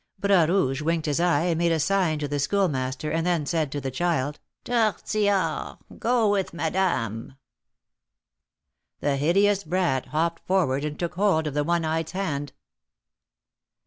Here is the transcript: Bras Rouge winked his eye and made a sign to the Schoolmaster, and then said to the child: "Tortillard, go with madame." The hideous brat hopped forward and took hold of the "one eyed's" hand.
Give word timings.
Bras 0.17 0.49
Rouge 0.49 0.81
winked 0.81 1.05
his 1.05 1.19
eye 1.19 1.41
and 1.43 1.59
made 1.59 1.71
a 1.71 1.79
sign 1.79 2.17
to 2.17 2.27
the 2.27 2.39
Schoolmaster, 2.39 3.11
and 3.11 3.23
then 3.23 3.45
said 3.45 3.71
to 3.71 3.79
the 3.79 3.91
child: 3.91 4.39
"Tortillard, 4.65 5.77
go 5.99 6.27
with 6.27 6.55
madame." 6.55 7.35
The 9.01 9.17
hideous 9.17 9.63
brat 9.63 10.07
hopped 10.07 10.41
forward 10.47 10.83
and 10.85 10.97
took 10.97 11.13
hold 11.13 11.45
of 11.45 11.53
the 11.53 11.63
"one 11.63 11.85
eyed's" 11.85 12.13
hand. 12.13 12.51